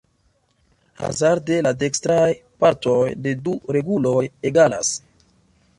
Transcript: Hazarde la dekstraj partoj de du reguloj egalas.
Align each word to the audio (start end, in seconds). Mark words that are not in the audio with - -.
Hazarde 1.01 1.59
la 1.67 1.73
dekstraj 1.83 2.25
partoj 2.65 2.99
de 3.27 3.35
du 3.49 3.55
reguloj 3.79 4.19
egalas. 4.53 4.93